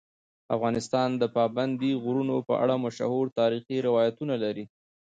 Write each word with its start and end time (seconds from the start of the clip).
افغانستان 0.55 1.09
د 1.21 1.23
پابندي 1.37 1.91
غرونو 2.03 2.35
په 2.47 2.53
اړه 2.63 2.75
مشهور 2.85 3.25
تاریخی 3.39 3.77
روایتونه 3.87 4.33
لري. 4.43 4.65